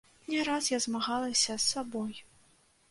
Не 0.31 0.39
раз 0.47 0.69
я 0.71 0.79
змагалася 0.85 1.57
з 1.57 1.63
сабой. 1.73 2.21